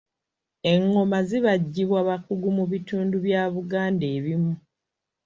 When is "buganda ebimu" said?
3.53-4.53